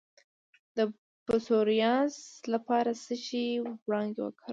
[0.77, 0.79] د
[1.25, 2.17] پسوریازیس
[2.53, 3.45] لپاره د څه شي
[3.87, 4.49] وړانګې وکاروم؟